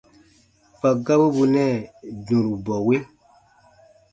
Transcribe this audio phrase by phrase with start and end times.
[0.77, 1.73] Kpa gabu bù nɛɛ
[2.25, 2.95] dũrubɔwe.